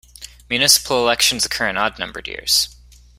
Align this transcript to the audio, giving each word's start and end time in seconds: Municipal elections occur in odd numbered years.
Municipal 0.49 0.97
elections 0.97 1.45
occur 1.45 1.67
in 1.69 1.77
odd 1.77 1.99
numbered 1.99 2.27
years. 2.27 2.75